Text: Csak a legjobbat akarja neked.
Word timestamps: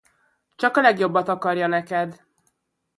Csak 0.55 0.77
a 0.77 0.81
legjobbat 0.81 1.27
akarja 1.27 1.67
neked. 1.67 2.25